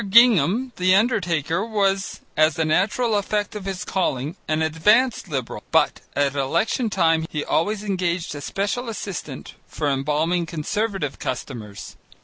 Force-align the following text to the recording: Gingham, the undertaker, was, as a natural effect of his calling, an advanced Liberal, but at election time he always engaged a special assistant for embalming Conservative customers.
Gingham, 0.09 0.71
the 0.77 0.95
undertaker, 0.95 1.63
was, 1.63 2.21
as 2.35 2.57
a 2.57 2.65
natural 2.65 3.15
effect 3.15 3.53
of 3.55 3.65
his 3.65 3.85
calling, 3.85 4.35
an 4.47 4.63
advanced 4.63 5.27
Liberal, 5.27 5.61
but 5.71 6.01
at 6.15 6.33
election 6.33 6.89
time 6.89 7.27
he 7.29 7.45
always 7.45 7.83
engaged 7.83 8.33
a 8.33 8.41
special 8.41 8.89
assistant 8.89 9.53
for 9.67 9.87
embalming 9.87 10.47
Conservative 10.47 11.19
customers. 11.19 11.97